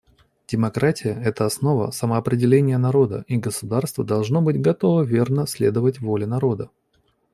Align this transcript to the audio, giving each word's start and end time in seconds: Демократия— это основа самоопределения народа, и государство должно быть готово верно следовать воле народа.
Демократия— 0.47 1.13
это 1.23 1.45
основа 1.45 1.91
самоопределения 1.91 2.79
народа, 2.79 3.23
и 3.27 3.37
государство 3.37 4.03
должно 4.03 4.41
быть 4.41 4.59
готово 4.59 5.03
верно 5.03 5.45
следовать 5.45 5.99
воле 5.99 6.25
народа. 6.25 6.71